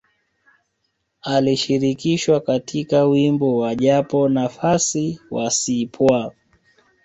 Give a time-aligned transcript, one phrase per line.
[1.21, 6.31] Alishirikishwa katika wimbo wa Japo Nafasi wa Cpwaa